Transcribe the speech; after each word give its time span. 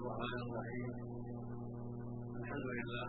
الرحمن 0.00 0.40
الرحيم. 0.48 0.90
الحمد 2.40 2.68
لله. 2.78 3.08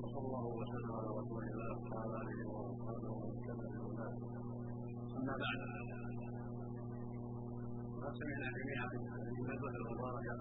وصلى 0.00 0.20
الله 0.24 0.44
وسلم 0.60 0.90
على 0.98 1.08
رسول 1.20 1.42
الله 1.50 1.74
وعلى 1.92 2.16
آله 2.22 2.40
وأصحابه 2.52 3.10
ومن 3.16 3.36
كان 3.46 3.60
أما 5.16 5.34
بعد. 5.42 5.58
قد 8.02 8.12
سمعنا 8.20 8.48
جميعا 8.58 8.88
الندوه 9.40 9.74
المباركة. 9.80 10.34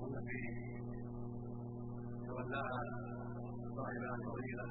والتي 0.00 0.42
تولاها 2.26 2.80
صاحبها 3.76 4.14
الفضيلة. 4.18 4.66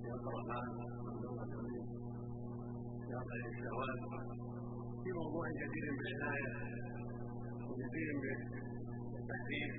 في 0.00 0.06
عبد 0.14 0.26
الرحمن 0.28 0.66
بن 1.04 1.24
في 3.04 3.10
عقل 3.18 3.40
الشهوات. 3.52 4.00
في 5.02 5.10
موضوع 5.20 5.46
كثير 5.60 5.84
بالعنايه 7.74 7.84
وكثير 7.84 8.08
بالتحديد 9.12 9.72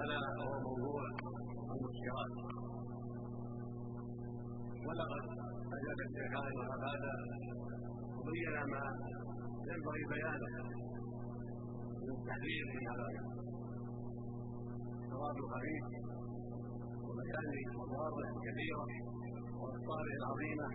ألا 0.00 0.18
وهو 0.38 0.60
موضوع 0.68 1.02
المسكرات 1.74 2.32
ولقد 4.86 5.24
اجاب 5.76 5.98
الشيخان 6.06 6.54
هذا 6.86 7.14
وبين 8.18 8.54
ما 8.72 8.82
ينبغي 9.70 10.02
بيانه 10.12 10.54
من 12.00 12.10
التحذير 12.16 12.64
من 12.74 12.88
هذا 12.90 13.08
ثواب 15.10 15.36
الخبيث 15.44 15.84
وبيان 17.06 17.52
مضاره 17.80 18.28
كثيره 18.46 18.86
واخطاره 19.60 20.12
العظيمه 20.20 20.68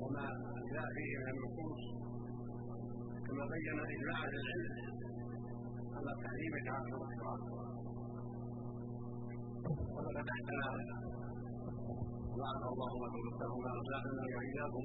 وما 0.00 0.26
جاء 0.72 0.86
فيه 0.96 1.18
من 1.18 1.28
النصوص 1.34 2.13
كما 3.34 3.46
بين 3.52 3.78
اجماع 3.94 4.18
أهل 4.24 4.34
العلم 4.42 4.74
على 5.96 6.10
تحريم 6.24 6.52
تعاطي 6.66 6.90
المسكرات 6.94 7.42
ولقد 9.94 10.26
احسن 10.34 10.58
وعد 12.38 12.62
الله 12.72 12.92
وتوفاهما 13.02 13.70
وزادنا 13.78 14.24
واياكم 14.34 14.84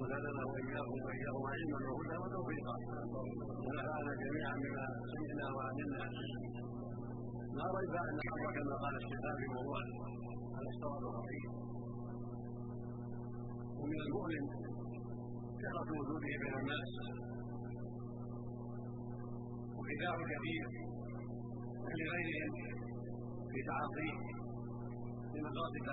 وزادنا 0.00 0.42
واياكم 0.50 0.98
واياهم 1.06 1.44
علما 1.52 1.78
وهدى 1.88 2.16
وتوفيقا. 2.22 2.74
ونفعنا 3.66 4.12
جميعا 4.22 4.54
بما 4.62 4.84
سمعنا 5.12 5.46
وعلمنا 5.56 6.04
لا 7.56 7.64
ريب 7.76 7.94
أن 8.02 8.18
الامر 8.24 8.48
كما 8.56 8.74
قال 8.82 8.94
في 9.38 9.46
موضوع 9.56 9.78
الاستواء 10.60 10.98
الخفيف 11.04 11.50
ومن 13.80 13.98
المؤلم 14.06 14.44
كثره 15.60 15.90
وجوده 15.98 16.26
بين 16.42 16.54
الناس. 16.60 16.92
وخداع 19.90 20.16
كثير 20.32 20.66
لغيرهم 21.98 22.52
في 23.50 23.58
تعاطيه 23.68 24.16
لمقاصد 25.34 25.88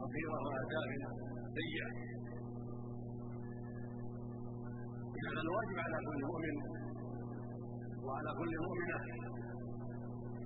خطيرة 0.00 0.36
وأهداف 0.44 0.90
سيئة 1.58 1.88
كان 5.22 5.36
الواجب 5.44 5.78
على 5.84 5.98
كل 6.06 6.20
مؤمن 6.30 6.56
وعلى 8.06 8.30
كل 8.38 8.52
مؤمنة 8.66 8.98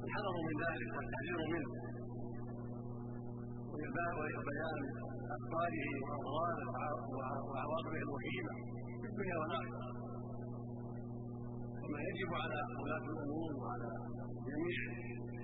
الحذر 0.04 0.34
من 0.48 0.56
ذلك 0.64 0.90
والتحذير 0.96 1.38
منه. 1.54 1.70
وبيان 3.70 4.82
أخباره 5.36 5.86
وأضراره 6.04 6.68
وعواقبه 7.50 8.00
الوخيمة 8.06 8.52
في 9.00 9.06
الدنيا 9.10 9.36
والآخرة. 9.40 9.97
كما 11.88 12.00
يجب 12.08 12.30
على 12.42 12.60
ولاة 12.82 13.04
الأمور 13.12 13.50
وعلى 13.60 13.90
جميع 14.48 14.78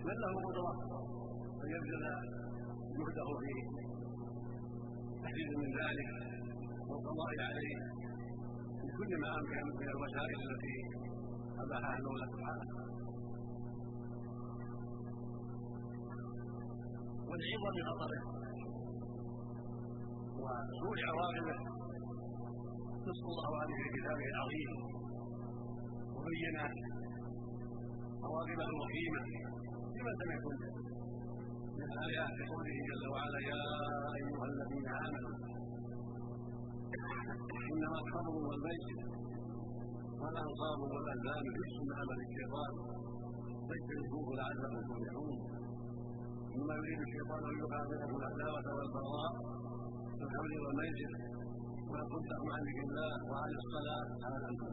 من 0.06 0.16
له 0.22 0.32
قدرة 0.46 0.72
أن 1.62 1.68
يبذل 1.74 2.04
جهده 2.98 3.28
في 3.42 3.52
تحديد 5.22 5.50
من 5.62 5.70
ذلك 5.80 6.10
والقضاء 6.88 7.32
عليه 7.48 7.76
بكل 8.84 9.12
ما 9.22 9.28
أمكن 9.38 9.62
من 9.80 9.88
الوسائل 9.94 10.38
التي 10.48 10.76
أباحها 11.62 11.96
المولى 11.98 12.26
سبحانه. 12.32 12.68
والعظه 17.28 17.68
بخطره 17.76 18.22
وسوء 20.42 20.98
عواقبه 21.08 21.56
نص 23.08 23.22
الله 23.32 23.50
عليه 23.60 23.76
في 23.82 23.88
كتابه 23.96 24.26
العظيم 24.34 24.93
وبين 26.24 26.56
عواقبه 28.24 28.66
الوخيمه 28.72 29.22
لما 29.96 30.12
سمعتم 30.20 30.54
من 31.78 31.88
آيات 32.06 32.36
قوله 32.50 32.76
جل 32.88 33.04
وعلا 33.14 33.40
يا 33.50 33.60
أيها 34.18 34.44
الذين 34.52 34.88
آمنوا. 35.04 35.36
إنما 37.72 37.98
الخمر 38.02 38.34
والميسر 38.48 38.98
والأنصاب 40.20 40.78
والأزلام 40.92 41.44
رجس 41.56 41.76
من 41.88 41.92
عمل 42.00 42.18
الشيطان. 42.26 42.72
فاجتنبوه 43.68 44.28
لعلكم 44.38 44.80
تفلحون. 44.88 45.36
ثم 46.54 46.68
يريد 46.78 47.00
الشيطان 47.06 47.40
أن 47.50 47.54
يوقع 47.60 47.80
بينكم 47.90 48.16
العداوة 48.20 48.66
والبغضاء 48.76 49.32
في 50.16 50.22
الخمر 50.26 50.52
والميسر 50.64 51.12
ويصدكم 51.90 52.48
عن 52.54 52.60
ذكر 52.68 52.84
الله 52.88 53.14
وعن 53.30 53.50
الصلاة. 53.60 54.08
على 54.24 54.36
أنتم 54.50 54.72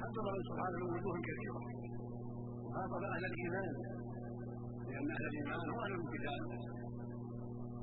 حذر 0.00 0.26
سبحانه 0.48 0.78
من 0.80 0.90
وجوه 0.96 1.16
كثيرة. 1.28 1.60
وخاطب 2.64 3.02
أهل 3.14 3.24
الإيمان. 3.30 3.72
لأن 4.90 5.08
أهل 5.16 5.24
الإيمان 5.30 5.64
هم 5.70 5.78
أهل 5.84 5.92
القتال 6.00 6.42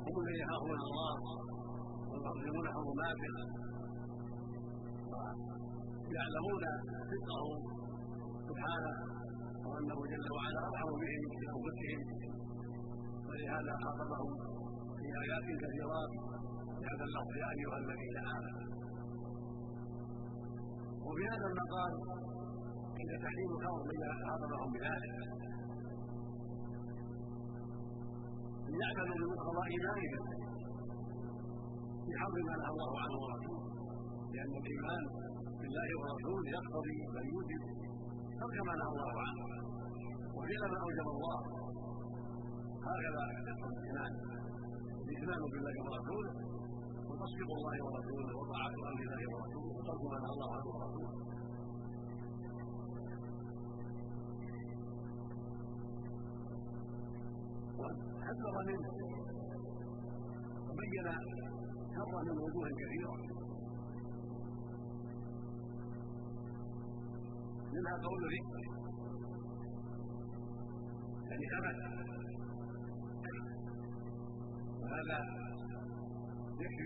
هم 0.05 0.15
الذين 0.21 0.41
يخافون 0.45 0.79
الله 0.87 1.15
ويعظمون 2.09 2.65
حرماته 2.75 3.35
ويعلمون 5.11 6.63
صدقه 7.09 7.45
سبحانه 8.49 8.95
وأنه 9.67 9.97
جل 10.11 10.27
وعلا 10.35 10.59
أرحم 10.69 10.91
بهم 11.01 11.23
في 11.37 11.45
أنفسهم 11.55 12.01
ولهذا 13.27 13.73
خاطبهم 13.83 14.31
في 14.97 15.07
آيات 15.23 15.47
كثيرات. 15.63 16.11
بهذا 16.79 17.03
اللفظ 17.09 17.33
يا 17.43 17.47
أيها 17.55 17.77
الذين 17.83 18.17
آمنوا. 18.35 18.86
وفي 21.07 21.23
هذا 21.31 21.47
المقام 21.51 21.93
عند 22.99 23.11
تحريم 23.23 23.49
الخمر 23.55 23.81
من 23.89 23.99
خاطبهم 24.27 24.69
بذلك. 24.73 25.15
ليعملوا 28.71 29.15
بمقتضى 29.19 29.63
ايمانهم 29.71 30.23
في 32.03 32.11
حظ 32.21 32.35
ما 32.47 32.55
نهى 32.61 32.71
الله 32.73 32.91
عنه 33.03 33.15
ورسوله. 33.23 33.63
لأن 34.33 34.53
الإيمان 34.61 35.03
بالله 35.61 35.89
ورسوله 35.99 36.49
يقتضي 36.57 36.97
بل 37.13 37.25
يوجب 37.33 37.61
ترك 38.39 38.57
ما 38.67 38.73
نهى 38.79 38.89
الله 38.93 39.13
عنه. 39.27 39.43
وفعل 40.37 40.63
ما 40.73 40.77
أوجب 40.85 41.07
الله 41.15 41.37
هكذا 42.87 43.23
الإيمان 43.77 44.11
الإيمان 45.03 45.41
بالله 45.53 45.75
ورسوله. 45.85 46.56
وتصديق 47.17 47.49
الله 47.57 47.75
ورسوله 47.85 48.31
وطاعه 48.39 48.73
أمر 48.89 49.01
الله 49.05 49.21
ورسوله 49.33 49.69
وترك 49.77 50.01
ما 50.11 50.17
نهى 50.23 50.31
الله 50.35 50.49
عنه 50.55 50.67
ورسوله 50.75 51.11
حذر 58.25 58.55
منه 58.69 58.89
وبين 60.67 61.07
شره 61.95 62.21
من 62.27 62.37
وجوه 62.43 62.67
كثيرة. 62.81 63.13
منها 67.73 67.95
قول 68.05 68.21
ذكر. 68.33 68.61
يعني 71.29 71.47
ابد 71.57 71.77
وهذا 74.81 75.46
يكفي 76.61 76.83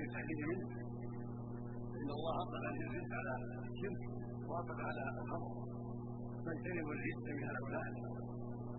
منه 0.49 0.61
إن 1.99 2.09
الله 2.17 2.33
اطلق 2.43 2.63
الرزق 2.87 3.11
على 3.19 3.33
الشرك 3.71 4.01
واطلق 4.49 4.79
على 4.89 5.03
الخمر 5.21 5.51
فاجتنبوا 6.45 6.93
الرزق 6.97 7.25
من 7.37 7.43
هؤلاء 7.51 7.87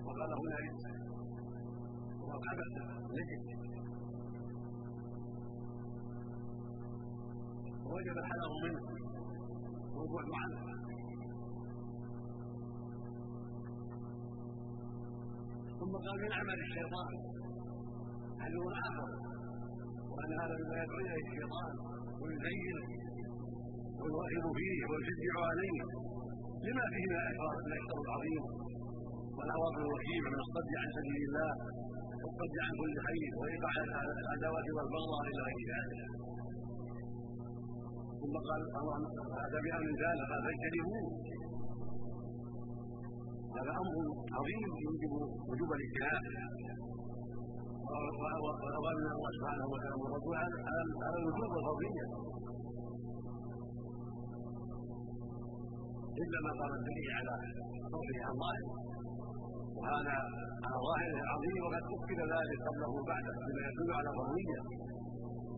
وقال 0.07 0.31
هنا 0.41 0.57
رزق 0.65 1.03
والعبث 2.29 2.75
نجد. 3.17 3.43
وجب 7.93 8.17
الحذر 8.23 8.53
منه. 8.65 8.83
والبعد 9.97 10.31
عنه 10.43 10.59
ثم 15.79 15.93
قال 16.05 16.17
من 16.23 16.33
عمل 16.33 16.59
الشيطان؟ 16.67 17.13
عدو 18.41 18.71
اخر 18.71 19.32
وأن 20.13 20.33
هذا 20.43 20.55
مما 20.61 20.77
يدعو 20.83 20.99
إليه 21.03 21.23
الشيطان 21.27 21.73
ويزينه 22.21 22.85
ويرغب 24.03 24.57
فيه 24.61 24.81
ويشجع 24.91 25.35
عليه. 25.51 25.81
لما 26.67 26.85
فيه 26.95 27.07
من 27.11 27.67
الاكثر 27.69 27.99
العظيم. 28.07 28.43
والاعراض 29.37 29.75
الوكيل 29.85 30.23
من 30.35 30.41
الصد 30.45 30.71
عن 30.81 30.89
سبيل 30.97 31.23
الله 31.29 31.53
والصد 32.23 32.55
عن 32.65 32.73
كل 32.81 32.95
خير 33.09 33.31
وإيقاع 33.41 33.75
العداوه 34.23 34.67
والبغضاء 34.77 35.23
إلى 35.31 35.41
غير 35.49 35.63
ذلك. 35.73 36.01
ثم 38.21 38.35
قال 38.49 38.61
هذا 39.43 39.59
بامر 39.65 39.91
ذلك. 40.05 40.23
قال 40.31 40.41
فاجتنبوه 40.47 41.07
هذا 43.57 43.73
أمر 43.83 43.95
عظيم 44.37 44.63
يوجب 44.87 45.13
وجوب 45.49 45.71
الاجتهاد. 45.77 46.25
الله 47.93 48.53
سبحانه 49.37 49.65
وتعالى 49.73 49.95
والرسول 50.03 50.35
على 50.37 51.17
الوجوب 51.21 51.51
والفضلية 51.55 52.07
إلا 56.23 56.39
ما 56.47 56.53
قام 56.61 56.73
الدليل 56.81 57.11
على 57.19 57.35
فضله 57.93 58.19
عن 58.27 58.35
ظاهره 58.43 58.71
وهذا 59.79 60.17
على 60.65 60.79
ظاهره 60.89 61.19
عظيم 61.33 61.57
وقد 61.65 61.83
أكد 61.97 62.21
ذلك 62.35 62.59
قبله 62.69 62.89
وبعده 62.99 63.33
بما 63.47 63.63
يدل 63.69 63.91
على 63.99 64.11
فضلية 64.19 64.61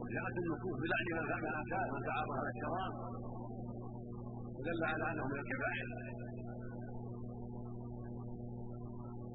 وجاءت 0.01 0.37
النصوص 0.43 0.77
بلعن 0.83 1.07
من 1.19 1.25
فعل 1.31 1.57
كان 1.73 1.87
من 1.95 2.01
تعاطى 2.09 2.35
على 2.41 2.51
الشراب 2.55 2.93
ودل 4.57 4.81
على 4.91 5.05
أنه 5.11 5.25
من 5.33 5.39
الكبائر 5.43 5.89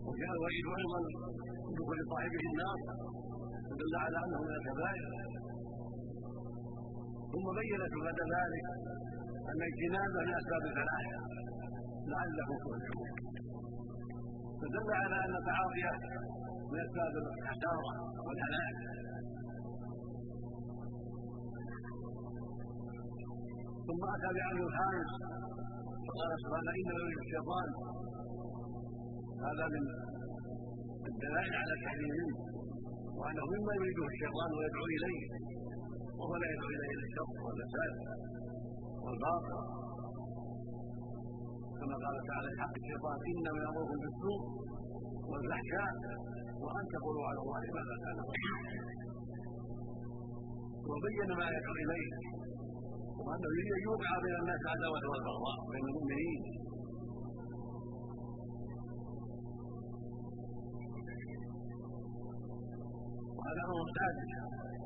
وجاء 0.07 0.31
الوعيد 0.37 0.65
أيضا 0.79 0.99
دخول 1.79 1.99
صاحبه 2.11 2.43
النار 2.51 2.79
ودل 3.69 3.93
على 4.03 4.17
انه 4.25 4.39
من 4.47 4.53
الكبائر 4.59 5.05
ثم 7.31 7.45
بين 7.59 7.81
بعد 8.05 8.19
ذلك 8.35 8.65
أن 9.51 9.59
اجتنابه 9.69 10.19
من 10.27 10.33
أسباب 10.41 10.63
الفلاح 10.69 11.05
لعلكم 12.11 12.55
تفلحون 12.63 13.11
فدل 14.59 14.89
على 15.01 15.17
أن 15.25 15.33
تعاطيه 15.49 15.93
من 16.71 16.79
أسباب 16.85 17.13
الحشاره 17.23 17.91
والهلاك. 18.25 18.77
ثم 23.87 24.01
أتى 24.15 24.29
بامر 24.37 24.61
الخامس 24.69 25.11
فقال 26.05 26.31
سبحانه 26.43 26.71
ان 26.81 27.17
الشيطان. 27.23 27.67
هذا 29.45 29.65
من 29.73 29.83
الدلائل 31.13 31.53
على 31.61 31.73
تحريمه 31.83 32.29
وأنه 33.19 33.43
مما 33.53 33.71
يريده 33.79 34.05
الشيطان 34.13 34.49
ويدعو 34.57 34.85
إليه 34.95 35.23
وهو 36.19 36.33
لا 36.41 36.47
يدعو 36.53 36.69
إليه 36.75 36.89
إلا 36.95 37.05
الشر 37.09 37.29
والفساد 37.45 37.93
والباطل. 39.03 39.59
كما 41.79 41.95
قال 42.03 42.15
تعالى 42.29 42.49
حق 42.61 42.75
الشيطان 42.81 43.17
إنما 43.31 43.59
يأمركم 43.65 43.97
بالسوء 44.03 44.41
والفحشاء 45.31 45.91
وأن 46.63 46.85
تقولوا 46.95 47.25
على 47.29 47.39
الله 47.43 47.61
ما 47.75 47.81
لا 47.89 47.95
تعلمون. 48.03 48.37
وبين 50.89 51.29
ما 51.39 51.45
يدعو 51.55 51.75
إليه 51.83 52.09
وأنه 53.25 53.49
يريد 53.57 53.71
أن 53.77 53.81
يوقع 53.87 54.11
بين 54.25 54.35
الناس 54.41 54.61
عداوه 54.73 55.03
والبغضاء 55.11 55.57
بين 55.71 55.85
المؤمنين. 55.89 56.41
وهذا 63.39 63.61
أمر 63.71 63.87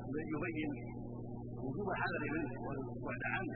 الذي 0.10 0.32
يبين 0.36 0.72
وجوب 1.64 1.88
الحذر 1.96 2.24
منه 2.36 2.52
والبعد 2.66 3.24
عنه 3.36 3.54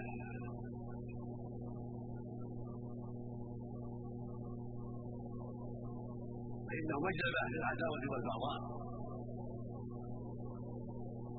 فانه 6.68 6.98
مجلب 7.08 7.34
أهل 7.44 7.54
العداوه 7.62 8.04
والبغضاء. 8.12 8.60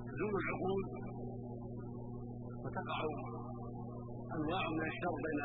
تزول 0.09 0.35
العقول 0.43 0.83
وتقع 2.63 2.99
أنواع 4.37 4.65
من 4.77 4.85
الشر 4.93 5.15
بين 5.27 5.41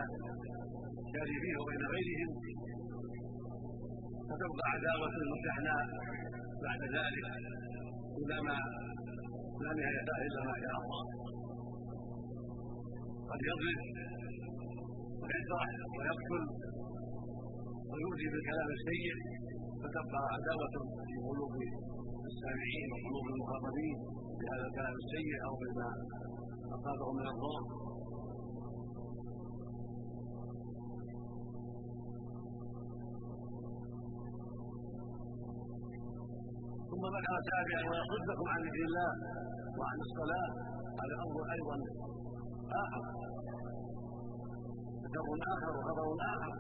الشاربين 1.03 1.55
وبين 1.61 1.83
غيرهم. 1.93 2.31
فتبقى 4.27 4.65
عداوة 4.75 5.15
مستحناء 5.33 5.81
بعد 6.65 6.81
ذلك. 6.97 7.27
إلى 8.21 8.37
ما 8.47 8.57
لا 9.63 9.71
نهاية 9.77 10.09
إلا 10.27 10.41
ما 10.49 10.55
شاء 10.63 10.75
الله. 10.81 11.03
قد 13.29 13.39
يضرب 13.49 13.79
ويجرح 15.21 15.67
ويقتل 15.97 16.43
ويؤذي 17.89 18.27
بالكلام 18.31 18.69
السيء 18.77 19.07
فتبقى 19.81 20.21
عداوة 20.33 20.75
في 21.07 21.15
قلوب 21.27 21.53
السامعين 22.31 22.87
وقلوب 22.93 23.25
المخاطبين 23.33 23.97
بهذا 24.39 24.65
الكلام 24.69 24.95
السيء 25.03 25.31
أو 25.47 25.53
بما 25.61 25.89
أصابه 26.75 27.07
من 27.17 27.25
الضرر. 27.33 27.63
ثم 37.03 37.15
ذكر 37.19 37.35
سابعا 37.51 37.81
ويصدكم 37.89 38.45
عن 38.53 38.59
ذكر 38.65 38.81
الله 38.89 39.11
وعن 39.79 39.97
الصلاة 40.07 40.49
هذا 40.99 41.15
أمر 41.25 41.39
أيضا 41.55 41.77
آخر. 42.83 43.03
شر 45.13 45.29
آخر 45.53 45.71
وخبر 45.77 46.07
آخر. 46.33 46.53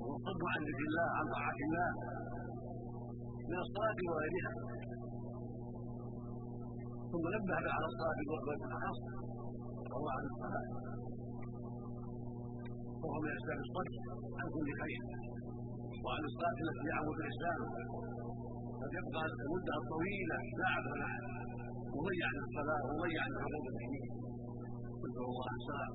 وهو 0.00 0.14
الصد 0.18 0.42
عن 0.52 0.60
ذكر 0.68 0.84
الله 0.90 1.08
عن 1.18 1.26
طاعة 1.34 1.58
الله 1.66 1.90
من 3.50 3.58
الصلاة 3.64 3.98
وغيرها. 4.10 4.52
ثم 7.10 7.24
نبه 7.34 7.56
على 7.76 7.86
الصلاة 7.90 8.18
بالاخص 8.28 8.98
الله 9.96 10.12
عن 10.16 10.24
الصلاه 10.30 10.66
وهو 13.02 13.16
من 13.24 13.30
اسباب 13.36 13.58
الصد 13.66 13.90
عن 14.40 14.46
كل 14.54 14.68
خير. 14.82 15.02
وعن 16.04 16.22
الصلاة 16.30 16.58
التي 16.64 16.84
يعبد 16.92 17.16
الاسلام 17.24 17.60
قد 18.80 18.90
يبقى 18.98 19.22
المدة 19.44 19.72
الطويلة 19.82 20.36
ساعة 20.58 20.84
ولا 20.92 21.10
مضيع 21.96 22.28
للصلاة 22.36 22.82
ومضيع 22.86 23.22
لحقوق 23.32 23.64
المسلمين 23.68 24.10
نسأل 25.02 25.24
الله 25.30 25.48
السلام 25.60 25.92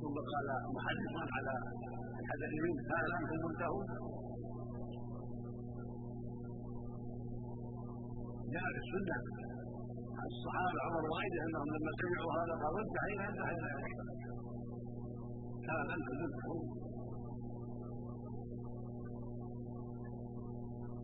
ثم 0.00 0.16
قال 0.30 0.48
محدثا 0.76 1.24
على 1.36 1.52
الحدث 2.20 2.52
منه 2.64 2.80
هل 2.92 3.06
أنتم 3.20 3.38
منتهون؟ 3.46 3.86
جاء 8.54 8.66
في 8.74 8.80
السنة 8.84 9.16
عن 10.18 10.26
الصحابة 10.34 10.78
عمر 10.86 11.02
وغيره 11.10 11.40
أنهم 11.46 11.68
لما 11.76 11.92
سمعوا 12.00 12.32
هذا 12.38 12.54
قالوا 12.62 12.80
انتهينا 12.86 13.24
انتهينا 13.30 13.70
هل 15.68 15.86
أنتم 15.96 16.14
منتهون؟ 16.22 16.85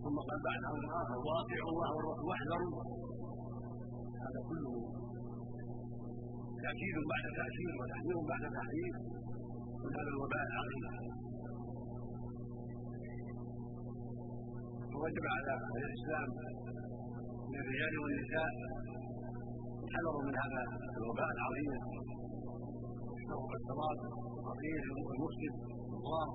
ثم 0.02 0.16
قال 0.28 0.38
بعد 0.49 0.62
أمر 0.73 0.85
اخر 1.02 1.18
واطيعوا 1.28 1.71
الله 1.73 1.88
والرسول 1.97 2.26
واحذروا. 2.30 2.82
هذا 4.25 4.40
كله 4.49 4.75
تأكيد 6.62 6.97
بعد 7.12 7.25
تاكيد 7.38 7.71
وتحذير 7.80 8.16
بعد 8.32 8.44
تحذير 8.59 8.94
من 9.82 9.92
هذا 9.99 10.11
الوباء 10.14 10.44
العظيم. 10.50 10.85
ووجب 14.94 15.25
على 15.35 15.52
أهل 15.66 15.82
الإسلام 15.88 16.28
من 17.50 17.59
الرجال 17.62 17.92
والنساء 18.02 18.50
الحذر 19.85 20.14
من 20.26 20.35
هذا 20.42 20.62
الوباء 21.00 21.30
العظيم. 21.37 21.73
الشر 23.16 23.40
والشراب 23.50 23.99
الخطير 24.38 24.82
الله 25.97 26.28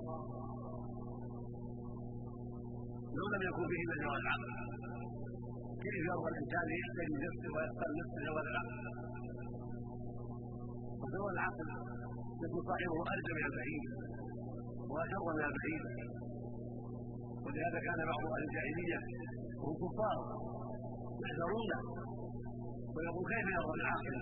لو 3.18 3.26
لم 3.34 3.42
يكن 3.48 3.68
إلا 3.82 3.94
جواز 4.02 4.20
العقل 4.24 4.50
كيف 5.82 5.96
يرضى 6.10 6.28
الإنسان 6.32 6.66
يحتاج 6.82 7.08
نفسه 7.26 7.48
ويختار 7.54 7.90
نفسه 8.00 8.18
جواز 8.28 8.46
العقل 8.52 8.76
وجواز 11.00 11.32
العقل 11.36 11.68
يكون 12.44 12.62
صاحبه 12.70 12.98
ارجى 13.12 13.32
من 13.38 13.44
البعيد 13.50 13.84
وأشر 14.92 15.22
من 15.38 15.44
البعيد 15.50 15.84
ولهذا 17.44 17.78
كان 17.86 17.98
بعض 18.10 18.22
أهل 18.34 18.42
الجاهلية 18.48 18.98
وهم 19.60 19.76
كفار 19.82 20.18
يحذرونه 21.22 21.80
ويقول 22.94 23.24
كيف 23.32 23.46
يرضى 23.56 23.74
العاقل 23.80 24.16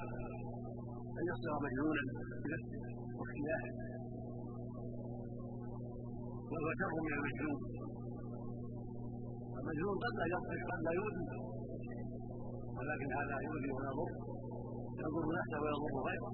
أن 1.18 1.24
يصير 1.30 1.54
مجنونا 1.66 2.02
بنفسه 2.44 2.80
واختلافه 3.18 3.72
وهو 6.50 6.68
شر 6.80 6.92
من 7.06 7.12
المجنون. 7.18 7.85
المجنون 9.58 9.96
قد 10.04 10.14
لا 10.20 10.26
يضحك 10.34 10.62
قد 10.70 10.80
لا 10.86 10.92
يؤذي. 10.98 11.26
ولكن 12.76 13.08
هذا 13.18 13.36
يؤذي 13.46 13.70
ويضر 13.76 14.08
يضر. 15.00 15.26
نفسه 15.38 15.58
ويضر 15.64 15.96
غيره. 16.08 16.30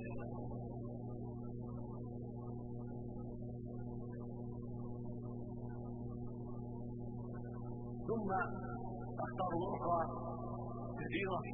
ثم 8.08 8.30
اخطار 9.24 9.52
أخرى 9.74 10.00
كثيره 11.00 11.44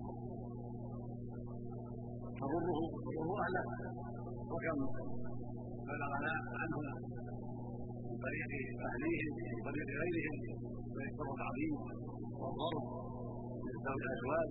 تضره 2.40 2.80
تضر 3.04 3.30
أهله. 3.44 3.66
وكم؟ 4.52 4.78
بلغنا 5.88 6.32
عنهم 6.60 6.84
من 8.06 8.16
طريق 8.24 8.50
أهليهم 8.88 9.32
من 9.50 9.58
طريق 9.68 9.88
غيرهم. 10.02 10.77
من 10.98 11.06
الضر 11.12 11.30
العظيم 11.38 11.74
والضرب 12.40 12.84
من 13.66 13.74
ذوي 13.86 14.02
الأزواج 14.06 14.50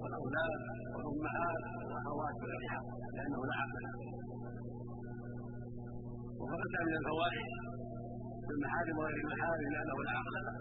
والأولاد 0.00 0.60
والأمهات 0.94 1.62
والأخوات 1.78 2.34
والارحام 2.42 2.84
لأنه 3.16 3.40
لا 3.50 3.54
عقل 3.62 3.82
له 3.86 3.96
وفقد 6.40 6.72
من 6.88 6.94
الفوائد 7.00 7.50
في 8.46 8.50
المحارم 8.56 8.94
وغير 8.98 9.16
المحارم 9.24 9.68
لأنه 9.74 9.96
لا 10.06 10.12
عقل 10.18 10.34
له. 10.46 10.56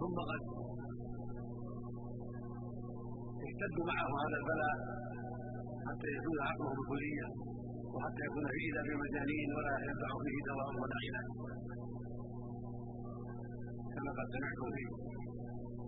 ثم 0.00 0.16
قد 0.30 0.42
يشتد 3.44 3.76
معه 3.90 4.08
هذا 4.24 4.36
البلاء 4.42 4.76
حتى 5.88 6.08
يزول 6.16 6.38
عقله 6.48 6.70
بالكليه 6.76 7.26
وحتى 7.94 8.22
يكون 8.28 8.44
في 8.54 8.60
اذا 8.68 8.82
بمجانين 8.88 9.48
ولا 9.56 9.74
ينفع 9.88 10.10
فيه 10.24 10.38
دواء 10.48 10.68
ولا 10.82 10.96
علاج 11.04 11.28
كما 13.94 14.10
قد 14.18 14.26
سمعتم 14.34 14.68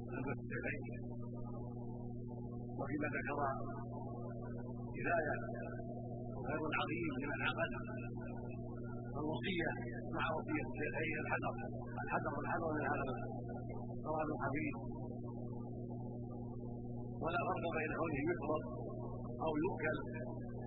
في 0.08 0.14
البث 0.18 0.38
الشيخين 0.44 1.00
وفيما 2.78 3.08
ذكر 3.16 3.38
هداية 4.98 5.34
خير 6.46 6.62
عظيم 6.80 7.12
لمن 7.22 7.40
عقل 7.48 7.70
الوصية 9.20 9.70
مع 10.16 10.24
وصية 10.36 10.66
الشيخين 10.72 11.16
الحذر. 11.24 11.54
الحذر 12.04 12.34
الحذر 12.44 12.70
من 12.76 12.84
هذا 12.92 13.06
ثواب 14.04 14.28
خفيف 14.42 14.76
ولا 17.24 17.40
فرق 17.48 17.64
بين 17.76 17.90
كونه 18.00 18.20
يشرب 18.30 18.85
أو 19.44 19.52
يؤكل 19.64 19.96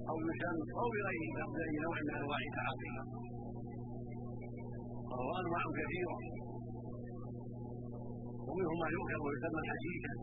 أو 0.10 0.16
يشم 0.28 0.58
أو 0.80 0.88
بغيره 0.94 1.46
باي 1.54 1.74
نوع 1.86 1.98
من 2.06 2.14
أنواع 2.20 2.40
التعاطي. 2.48 2.92
وهو 5.10 5.32
أنواع 5.42 5.64
كثيرة. 5.78 6.16
ومنهم 8.48 8.78
ما 8.82 8.88
يؤكل 8.96 9.20
ويسمى 9.26 9.62
حشيشا 9.70 10.14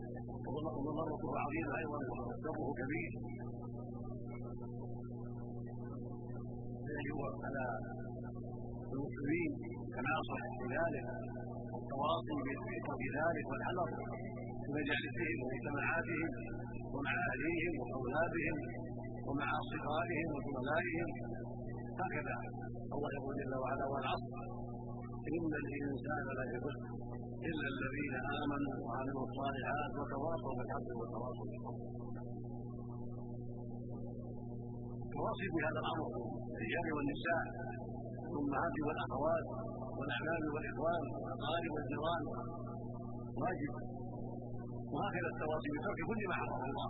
وضرته 0.85 1.29
عظيمه 1.43 1.73
أيضا 1.81 1.99
وضره 2.11 2.69
كبير. 2.79 3.11
فيجب 6.85 7.19
على 7.45 7.65
المسلمين 8.93 9.51
كناصح 9.95 10.41
بذلك 10.61 11.07
التواصي 11.77 12.35
بترك 12.45 13.01
ذلك 13.19 13.45
والحذر. 13.51 13.89
مجالسهم 14.75 15.37
ومجتمعاتهم 15.43 16.29
ومع 16.93 17.13
أهليهم 17.29 17.73
وأولادهم 17.81 18.57
ومع 19.27 19.47
أصدقائهم 19.61 20.27
وزملائهم. 20.35 21.09
هكذا 22.01 22.35
الله 22.95 23.09
يقول 23.17 23.33
جل 23.41 23.53
وعلا 23.63 23.85
والعصر. 23.93 24.35
إن 25.35 25.51
الإنسان 25.63 26.25
لفي 26.37 26.57
خسر 26.65 26.89
إلا 27.49 27.67
الذين 27.73 28.15
آمنوا 28.41 28.75
وعملوا 28.85 29.23
الصالحات 29.29 29.91
وتواصوا 29.99 30.53
بالحق 30.57 30.89
وتواصوا 30.99 31.45
بالصبر 31.49 31.85
تواصي 35.13 35.47
بهذا 35.53 35.79
الأمر 35.83 36.07
الرجال 36.53 36.87
والنساء 36.95 37.43
الأمهات 38.29 38.75
والأخوات 38.87 39.45
والاعمام 39.97 40.43
والإخوان 40.53 41.03
والاقارب 41.21 41.71
والجيران. 41.75 42.21
واجب. 43.41 43.96
وهكذا 44.93 45.29
التواصي 45.33 45.69
بترك 45.75 45.99
كل 46.09 46.21
ما 46.29 46.35
حرم 46.39 46.63
الله. 46.71 46.89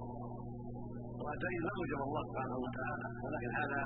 وأتى 1.23 1.49
ما 1.65 1.71
اوجب 1.77 1.99
الله 2.07 2.23
سبحانه 2.29 2.57
وتعالى. 2.65 3.07
ولكن 3.23 3.49
هذا 3.61 3.79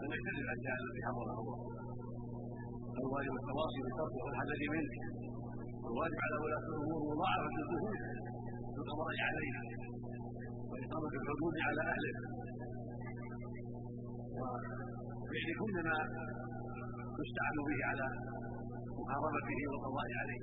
لم 0.00 0.10
يحتل 0.14 0.36
الاشياء 0.44 0.76
التي 0.84 1.00
حرمها 1.06 1.34
الله. 1.42 1.58
الواجب 3.02 3.34
التواصي 3.40 3.78
بترك 3.86 4.14
والحذر 4.24 4.60
منه. 4.74 4.94
والواجب 5.82 6.18
على 6.26 6.36
ولاة 6.44 6.64
الأمور 6.72 7.00
مضاعفة 7.10 7.46
الجهود 7.62 7.98
في 8.72 8.78
القضاء 8.82 9.14
عليها 9.28 9.62
وإقامة 10.70 11.12
الحدود 11.20 11.56
على 11.66 11.82
أهله. 11.92 12.16
وفعل 14.38 15.48
كل 15.62 15.76
ما 15.88 15.98
يستعان 17.22 17.56
به 17.68 17.78
على 17.90 18.06
محاربته 19.00 19.60
والقضاء 19.70 20.08
عليه. 20.22 20.42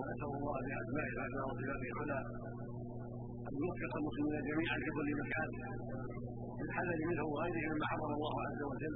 ونسأل 0.00 0.30
الله 0.38 0.56
بأسمائه 0.66 1.10
الحسنى 1.14 1.42
وصفاته 1.48 1.88
العلى 1.92 2.18
أن 3.48 3.54
يوفق 3.62 3.92
المسلمين 4.00 4.42
جميعا 4.50 4.76
في 4.84 4.90
كل 4.96 5.08
مكان 5.22 5.48
بالحذر 6.58 6.98
منه 7.10 7.24
وغيره 7.32 7.64
مما 7.72 7.86
حرم 7.90 8.10
الله 8.16 8.34
عز 8.46 8.62
وجل. 8.70 8.94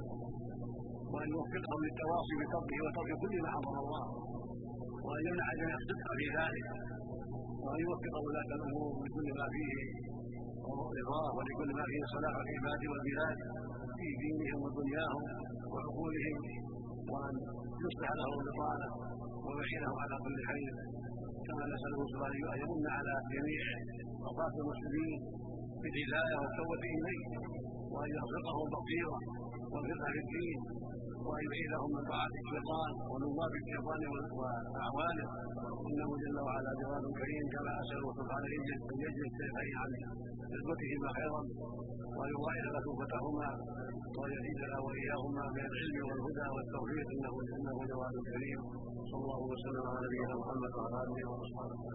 وأن 1.11 1.27
يوفقهم 1.35 1.79
للتواصي 1.85 2.33
بتركه 2.41 2.77
وترك 2.85 3.11
كل 3.23 3.35
ما 3.43 3.49
حرم 3.55 3.75
الله. 3.83 4.03
وأن 5.05 5.21
يمنع 5.27 5.47
جميع 5.59 5.75
الصدق 5.81 6.07
في 6.19 6.25
ذلك. 6.37 6.67
وأن 7.63 7.79
يوفق 7.85 8.15
ولاة 8.25 8.49
الأمور 8.57 8.91
لكل 9.05 9.27
ما 9.39 9.45
فيه. 9.53 9.73
رضاه 10.99 11.29
ولكل 11.37 11.69
ما 11.79 11.83
فيه 11.89 12.03
صلاح 12.15 12.33
العباد 12.43 12.81
والبلاد 12.91 13.37
في 13.97 14.07
دينهم 14.21 14.59
ودنياهم 14.65 15.23
وعقولهم. 15.71 16.37
وأن 17.11 17.35
يصلح 17.83 18.11
لهم 18.19 18.37
بطانة. 18.47 18.89
ويعينهم 19.47 19.97
على 20.03 20.15
كل 20.25 20.35
خير 20.49 20.73
كما 21.47 21.63
نسأله 21.73 21.99
سبحانه 22.11 22.45
أن 22.53 22.57
يمن 22.63 22.85
على 22.97 23.13
جميع 23.35 23.61
أطراف 24.29 24.53
المسلمين 24.63 25.19
بالهداية 25.85 26.35
والتوبة 26.41 26.83
إليه 26.97 27.23
وأن 27.93 28.09
يرزقهم 28.17 28.65
بصيرة 28.75 29.17
والفقه 29.73 30.07
في 30.15 30.19
الدين 30.25 30.59
وأن 31.27 31.41
يبعدهم 31.45 31.89
من 31.95 32.03
طاعة 32.11 32.33
الشيطان 32.43 32.91
ومن 33.11 33.29
باب 33.39 33.53
الشيطان 33.61 34.01
وأعوانه. 34.39 35.27
إنه 35.89 36.09
جل 36.23 36.37
وعلا 36.47 36.71
جواد 36.81 37.05
كريم 37.19 37.45
كما 37.55 37.71
أسأله 37.81 38.09
سبحانه 38.19 38.47
أن 38.91 38.97
يجزي 39.05 39.25
الشيخين 39.31 39.75
عن 39.81 39.91
خدمتهما 40.51 41.09
خيرا 41.17 41.41
وأن 42.17 42.29
يضاعف 42.35 42.65
مثوبتهما 42.77 43.49
وأن 44.17 44.31
يزيدنا 44.37 44.77
وإياهما 44.85 45.43
من 45.55 45.63
العلم 45.69 45.97
والهدى 46.09 46.47
والتوفيق 46.55 47.07
إنه 47.15 47.33
إنه 47.57 47.77
جواد 47.91 48.15
كريم. 48.31 48.59
صلى 49.11 49.23
الله 49.25 49.41
وسلم 49.53 49.83
على 49.91 49.99
نبينا 50.05 50.33
محمد 50.41 50.71
وعلى 50.77 50.97
آله 51.03 51.19
وصحبه 51.31 51.85